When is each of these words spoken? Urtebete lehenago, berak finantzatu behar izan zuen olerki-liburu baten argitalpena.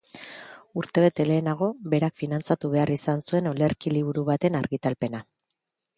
Urtebete 0.83 1.25
lehenago, 1.31 1.67
berak 1.93 2.17
finantzatu 2.21 2.73
behar 2.77 2.95
izan 2.97 3.21
zuen 3.27 3.51
olerki-liburu 3.53 4.29
baten 4.31 4.59
argitalpena. 4.65 5.25